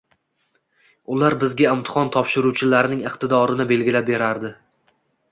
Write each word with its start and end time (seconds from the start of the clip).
Ular 1.15 1.35
bizga 1.43 1.73
imtihon 1.75 2.09
topshiruvchilarning 2.15 3.03
iqtidorini 3.09 3.67
belgilab 3.73 4.07
berar 4.09 4.41
edi. 4.41 4.51